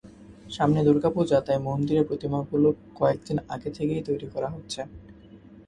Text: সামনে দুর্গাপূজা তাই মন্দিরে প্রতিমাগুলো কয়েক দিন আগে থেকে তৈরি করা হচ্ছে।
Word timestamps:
সামনে 0.51 0.79
দুর্গাপূজা 0.83 1.37
তাই 1.41 1.59
মন্দিরে 1.59 2.01
প্রতিমাগুলো 2.03 2.67
কয়েক 2.95 3.19
দিন 3.27 3.37
আগে 3.49 3.69
থেকে 3.77 3.93
তৈরি 4.07 4.27
করা 4.33 4.49
হচ্ছে। 4.49 4.81